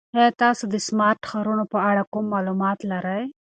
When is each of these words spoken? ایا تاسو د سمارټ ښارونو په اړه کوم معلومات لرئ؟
ایا 0.17 0.29
تاسو 0.43 0.63
د 0.73 0.75
سمارټ 0.87 1.19
ښارونو 1.29 1.65
په 1.73 1.77
اړه 1.89 2.03
کوم 2.13 2.25
معلومات 2.33 2.79
لرئ؟ 2.91 3.23